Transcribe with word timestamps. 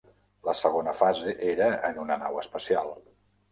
La 0.47 0.55
segona 0.61 0.93
fase 1.01 1.35
era 1.53 1.69
en 1.91 2.01
una 2.07 2.19
nau 2.25 2.43
espacial. 2.47 2.93